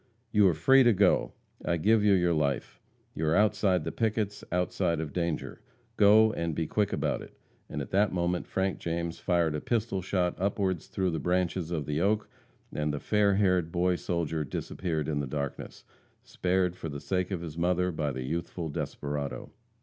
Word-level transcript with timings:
"You 0.31 0.47
are 0.47 0.55
free 0.55 0.81
to 0.81 0.93
go! 0.93 1.33
I 1.63 1.77
give 1.77 2.03
you 2.03 2.13
your 2.13 2.33
life. 2.33 2.81
You 3.13 3.27
are 3.27 3.35
outside 3.35 3.81
of 3.81 3.83
the 3.83 3.91
pickets, 3.91 4.43
outside 4.51 4.99
of 4.99 5.13
danger. 5.13 5.61
Go, 5.95 6.33
and 6.33 6.55
be 6.55 6.65
quick 6.65 6.91
about 6.91 7.21
it!" 7.21 7.37
And 7.69 7.83
at 7.83 7.91
that 7.91 8.11
moment 8.11 8.47
Frank 8.47 8.79
James 8.79 9.19
fired 9.19 9.53
a 9.53 9.61
pistol 9.61 10.01
shot 10.01 10.33
upward 10.39 10.81
through 10.81 11.11
the 11.11 11.19
branches 11.19 11.69
of 11.69 11.85
the 11.85 12.01
oak, 12.01 12.27
and 12.73 12.91
the 12.91 12.99
fair 12.99 13.35
haired 13.35 13.71
boy 13.71 13.95
soldier 13.95 14.43
disappeared 14.43 15.07
in 15.07 15.19
the 15.19 15.27
darkness 15.27 15.83
spared 16.23 16.75
for 16.75 16.89
the 16.89 16.99
sake 16.99 17.29
of 17.29 17.41
his 17.41 17.55
mother 17.55 17.91
by 17.91 18.11
the 18.11 18.23
youthful 18.23 18.69
desperado. 18.69 19.51